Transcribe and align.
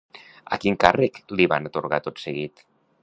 I 0.55 0.57
quin 0.63 0.77
càrrec 0.83 1.19
li 1.41 1.47
van 1.53 1.69
atorgar 1.71 2.01
tot 2.09 2.23
seguit? 2.27 2.65